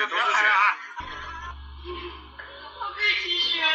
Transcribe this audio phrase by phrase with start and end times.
[0.00, 0.46] 血，都是血。
[2.80, 3.66] 我可以继续了。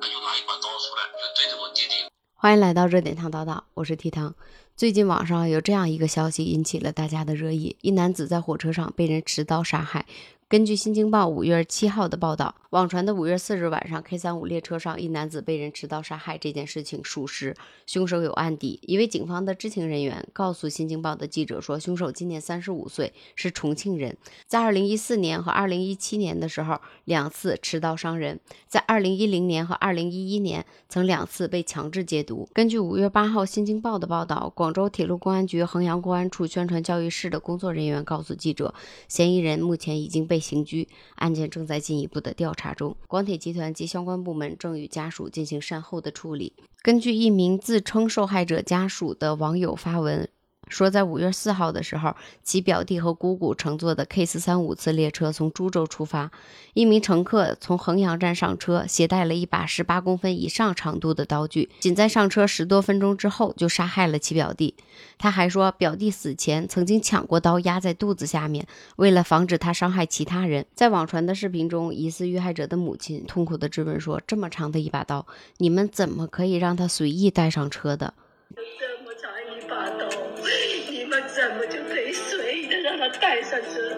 [0.00, 2.08] 他就拿一把刀出来，就对着我弟弟。
[2.34, 4.34] 欢迎来到热点汤叨叨，我是提汤。
[4.74, 10.06] 最近网上有这样一个消息引起了大家的热议：一男子在火车上被人持刀杀害。
[10.48, 18.78] 根据《新京报》五月七号的报道，网传的五月四日晚上 K 三五列车上一男子被人持刀杀害这件事情属实，凶手有案底。
[18.82, 32.48] 一位警方的知情人员告诉《新京报》的记者说，凶手今年三十五岁，是重庆人，在二零一四年和二零一七年的时候两次持刀伤人，在二零一零年和二零一一年曾两次被强制戒毒。
[32.52, 38.72] 根据五月八号《新京报》的报道，广州铁路公安局衡阳公安处宣传教育室的工作人员告诉记者，
[39.08, 40.35] 嫌疑人目前已经被。
[40.36, 42.94] 被刑拘，案件正在进一步的调查中。
[43.06, 46.52] 广铁集团及相关部门正与家属进行善后的处理。
[46.82, 50.28] 根据一名自称受害者家属的网友发文。
[50.68, 56.30] 说，在五月四号的时候，其表弟和姑姑乘坐的 K 四三五次列车从株洲出发，
[56.74, 64.74] 一名乘客从衡阳站上车，携带了一把十八公分以上长度的刀具，仅在上车十多分钟之后就杀害了其表弟。
[65.18, 68.66] 他还说，表弟死前曾经抢过刀压在肚子下面，
[68.96, 70.66] 为了防止他伤害其他人。
[70.74, 75.26] 在网传的视频中，疑似遇害者的母亲痛苦地质问说：“这么长的一把刀，
[75.58, 78.14] 你们怎么可以让他随意带上车的？”
[81.58, 83.96] 我就可以随意的让他带上车？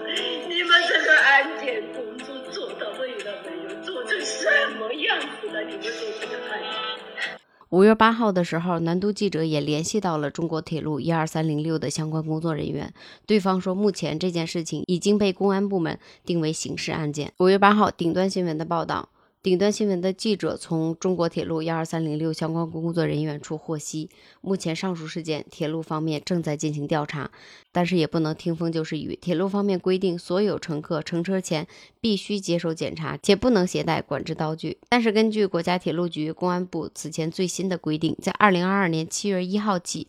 [0.48, 3.82] 你们这个安检工作做到位了没有？
[3.82, 4.46] 做成什
[4.78, 5.62] 么样子了？
[5.62, 7.40] 你们说这个安检？
[7.70, 12.94] 五月八号的时候，南都记者也联系到了中国铁路一二三零六的相关工作人员，
[13.26, 17.32] 对方说，目前这件事情已经被公安部门定为刑事案件。
[17.38, 19.10] 五月八号，顶端新闻的报道。
[19.40, 27.30] 顶端新闻的记者从中国铁路幺二三零六相关工作人员处获悉，目前上述事件铁路方面正在进行调查，
[27.70, 29.14] 但是也不能听风就是雨。
[29.14, 31.68] 铁路方面规定，所有乘客乘车前
[32.00, 34.78] 必须接受检查，且不能携带管制刀具。
[34.88, 40.08] 但是根据国家铁路局、公安部此前最新的规定，在二零二二年七月一号起。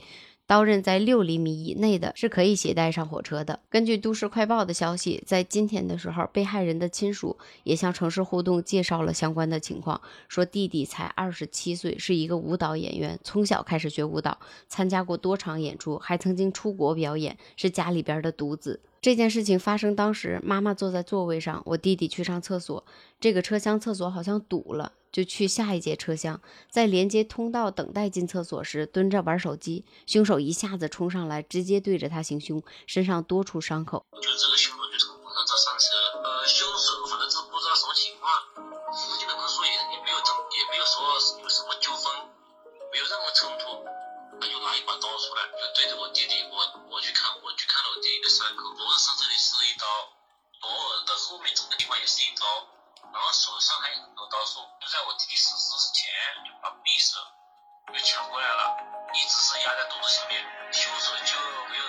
[0.50, 3.60] 刀刃在六厘米以内的是可以携带上火车的。
[3.70, 18.80] 根据都市快报的消息，在今天的时候，被害人的亲属也向城市互动介绍了相关的情况，说弟弟才二十七岁，是一个舞蹈演员，从小开始学舞蹈，参加过多场演出，还曾经出国表演，是家里边的独子。
[19.02, 22.84] 这件事情发生当时，妈妈坐在座位上，我弟弟去上厕所，
[23.20, 34.06] 这个车厢厕所好像堵了，就去下一节车厢，在连接通道等待进厕所时，蹲着玩手机，凶手一下子冲上来，直接对着他行凶，身上多处伤口。
[51.30, 52.42] 后面这个地方也是一刀，
[53.14, 54.66] 然后手上还有很多刀数。
[54.82, 56.10] 就在我弟弟死之前，
[56.42, 57.22] 就把匕首
[57.94, 58.76] 就抢过来了，
[59.14, 60.42] 一直是压在肚子下面，
[60.74, 61.38] 凶手就
[61.70, 61.86] 没有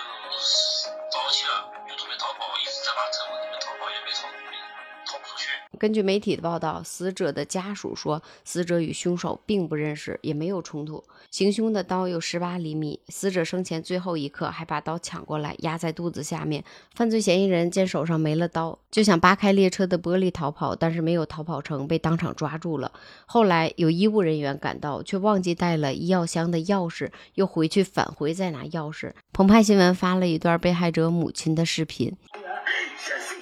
[1.09, 4.60] 刀气了，又准备逃跑，一直在把车门里面逃跑，也没逃过，
[5.05, 5.49] 逃不出去。
[5.79, 11.03] 根据媒体的报道，死者的家属说，死者与凶手并不认识，也没有冲突。
[11.31, 16.63] 行凶的刀有十八厘米，死者生前最后一刻还把刀抢过来压在肚子下面。
[16.93, 22.91] 犯罪嫌疑人见手上没了刀，就想扒开列车的玻璃逃跑，但是没有逃跑成，被当场抓住了。
[23.25, 29.13] 后来有医务人员赶到，却忘记带了医药箱的钥匙，又回去返回再拿钥匙。
[29.31, 32.15] 澎湃新闻发了一段被害者母亲的视频。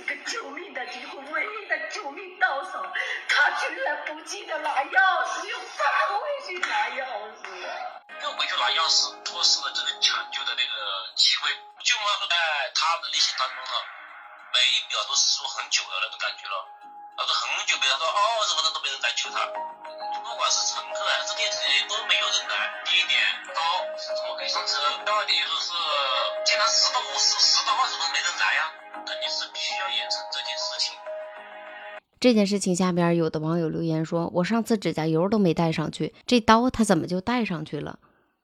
[8.75, 10.73] 钥匙错失了这个抢救的那个
[11.15, 11.49] 机会，
[11.81, 12.35] 舅妈说在
[12.75, 13.75] 他的内心当中了，
[14.53, 16.57] 每一秒都是说很久的那种感觉了。
[17.17, 19.43] 他说很久没人说二十分钟都没人来救他，
[20.23, 22.55] 不管是乘客还是列车员都没有人来。
[22.85, 23.19] 第一点，
[23.51, 23.59] 刀
[23.99, 24.79] 怎么可以上车？
[25.03, 25.71] 第二点就是，
[26.45, 28.61] 既然十到五十、十到二十分没人来呀，
[29.03, 30.95] 肯定是必须要严惩这件事情。
[32.19, 37.99] 这件事情下边有的网友留言说：“我上次指甲油都没带上去，这刀他怎么就带上去了？”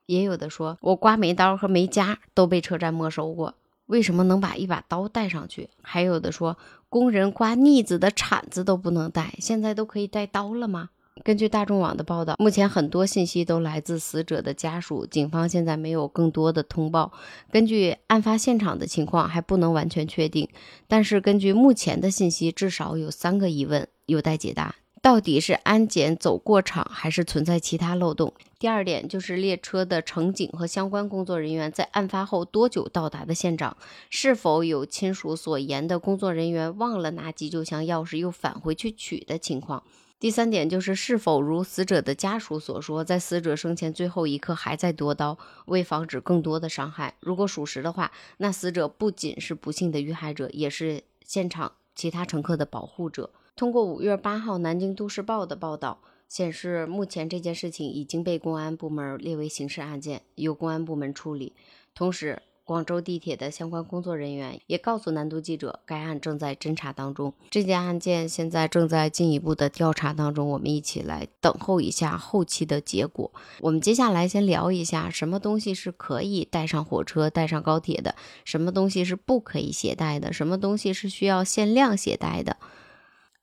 [0.06, 3.54] 也有的说，我刮眉刀和眉夹都被车站没收过，
[3.86, 5.68] 为什么能把一把刀带上去？
[5.82, 6.56] 还有的说，
[6.88, 10.90] 工人刮腻子的铲子都不能带，现在都可以带刀了吗？
[11.24, 17.10] 根据大众网的报道，目前很多信息都来自死者的家属，警方现在没有更多的通报。
[17.50, 20.48] 根据案发现场的情况，还不能完全确定，
[20.86, 24.74] 但是根据目前的信息，至少有三个疑问有待解答。
[25.02, 28.32] 到底是安检走过场，还是存在其他漏洞？
[28.58, 33.76] 第二点就是列车的乘警和相关工作人员在案发后多久到达的现场，
[34.10, 39.84] 是否有亲属所言的工作人员忘了拿急救箱钥匙又返回去取的情况。
[40.18, 47.14] 第三点就是是否如死者的家属所说，在死者生前最后一刻还在夺刀，为防止更多的伤害。
[47.20, 53.30] 如果属实的话，那死者不仅是不幸的遇害者，也是现场其他乘客的保护者。
[53.56, 55.98] 通过五月八号南京都市报的报道
[56.28, 61.54] 显示，目前这件事情已经被公安部门列为刑事案件，由公安部门处理。
[61.94, 67.32] 同时，广州地铁的相关工作人员也告诉南都记者，该案正在侦查当中。
[67.48, 73.32] 这件案件现在正在进一步的调查当中，我们一起来等候一下后期的结果。
[73.60, 78.14] 我们接下来先聊一下，什么东西是可以带上火车、带上高铁的，
[78.44, 82.58] 什么东西是不可以携带的，什么东西是需要限量携带的。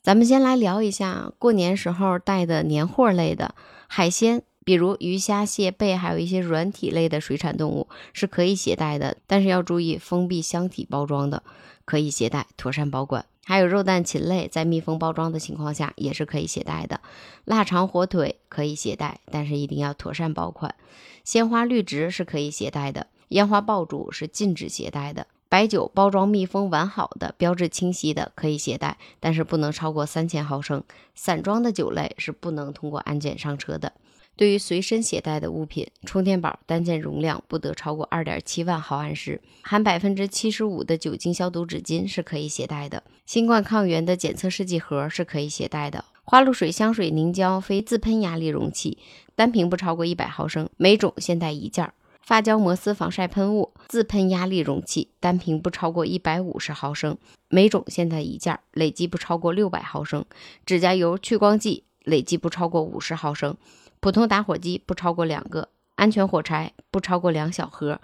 [0.03, 3.55] 咱们先来聊一下过年时候带的年货类的
[3.87, 4.43] 海鲜。
[4.65, 11.43] 比如鱼虾蟹贝，还有一些软体类的水产动物是可以携带的，但是要注意封闭箱体包装的，
[11.85, 13.25] 可以携带，妥善保管。
[13.45, 16.99] 还有肉蛋禽类，在密封包装的情况下也是可以携带的。
[17.45, 20.75] 腊肠火腿可以携带，但是一定要妥善保管。
[21.23, 25.27] 鲜花绿植是可以携带的，烟花爆竹是禁止携带的。
[25.53, 30.83] 白酒包装密封完好的，标志清晰的可以携带，但是不能超过三千毫升。
[31.13, 33.93] 散装的酒类是不能通过安检上车的。
[34.35, 43.03] 对于随身携带的物品，充电宝单件容量不得超过二点七万毫安时，含百分之七十五的酒精消毒纸巾是可以携带的。
[43.27, 46.03] 新冠抗原的检测试剂盒是可以携带的。
[46.23, 48.97] 花露水、香水、凝胶非自喷压力容器，
[49.35, 51.93] 单瓶不超过一百毫升，每种限带一件儿。
[52.23, 57.17] 发胶摩丝防晒喷雾自喷压力容器，单瓶不超过一百五十毫升，
[57.49, 60.23] 每种限带一件，累计不超过六百毫升。
[60.65, 63.57] 指甲油去光剂累计不超过五十毫升。
[63.99, 67.99] 普通打火机不超过两个，安全火柴不超过两小盒，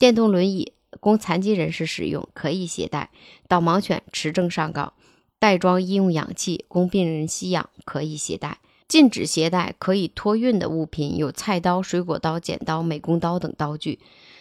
[0.00, 3.10] 电动轮椅供残疾人士使用，可以携带。
[3.46, 4.92] 导盲犬持证上岗，
[5.38, 8.58] 袋装医用氧气供病人吸氧，可以携带。
[8.90, 14.00] 禁止携带可以托运的物品有菜刀、水果刀、剪刀、美工刀等刀具，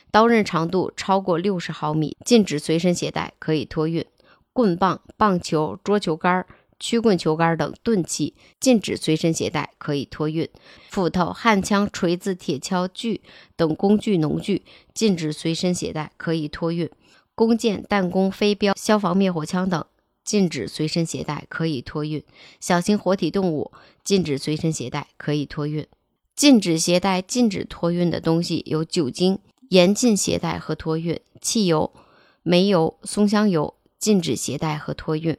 [0.09, 4.03] 刀刃长度超过六十毫米，禁止随身携带，可以托运。
[4.51, 6.47] 棍棒、棒球、桌球杆。
[6.79, 10.47] 曲棍球杆等钝器禁止随身携带，可以托运；
[10.89, 13.21] 斧头、焊枪、锤子、铁锹、锯
[13.55, 14.63] 等工具农具
[14.93, 16.87] 禁止随身携带，可以托运；
[17.35, 19.85] 弓箭、弹弓、飞镖、消防灭火枪等
[20.29, 22.21] 禁止随身携带，可以托运；
[22.59, 23.71] 小型活体动物
[24.03, 25.87] 禁止随身携带，可以托运。
[26.35, 29.39] 禁止携带、禁止托运的东西有酒精，
[29.69, 31.91] 严禁携带和托运；汽油、
[32.43, 35.35] 煤油、松香油禁止携带和托运。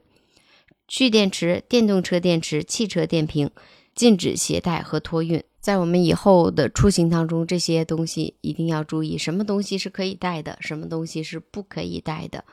[0.89, 3.49] 蓄电池、电动车电池、汽车电瓶
[3.95, 5.41] 禁止携带和托运。
[5.61, 12.45] 在我们以后的出行当中，这些东西一定要注意，什么东西是可以带的，什么东西是不可以带的。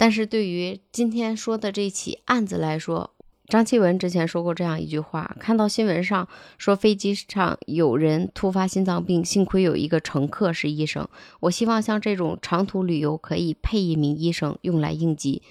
[0.00, 3.10] 但是对于今天说的这起案子来说，
[3.46, 6.26] 张启文之前说过这样一句话：看到新闻上
[6.56, 11.06] 说飞机上有人突发心脏病，幸亏有一个乘客是医生。
[11.40, 15.42] 我希望像这种长途旅游可以配一名医生，用来应急。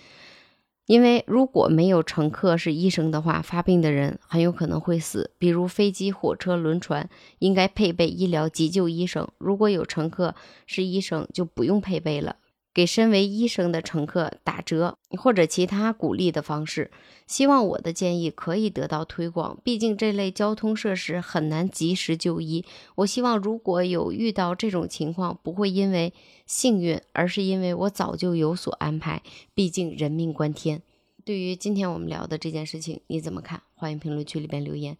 [0.87, 5.29] 因为如果没有乘客是医生的话，发病的人很有可能会死。
[5.37, 7.07] 比如飞机、火车、轮船
[7.37, 10.33] 应该配备医疗急救医生，如果有乘客
[10.65, 12.37] 是医生，就不用配备了，
[12.79, 16.89] 给身为医生的乘客打折或者其他鼓励的方式。
[17.27, 22.63] 希望我的建议可以得到推广，毕竟这类交通设施很难及时就医。
[22.95, 26.13] 我希望如果有遇到这种情况，不会因为
[26.45, 29.21] 幸运，而是因为我早就有所安排。
[29.53, 30.81] 毕竟人命关天。
[31.25, 33.61] 对于今天我们聊的这件事情，你怎么看？
[33.75, 34.95] 欢迎评论区里边留言。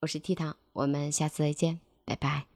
[0.00, 2.53] 我是 T 糖，我们下次再见，拜拜。